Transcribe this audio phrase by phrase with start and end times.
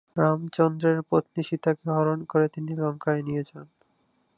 [0.17, 3.67] রামচন্দ্রের পত্নী সীতাকে হরণ করে তিনি লঙ্কায় নিয়ে যান।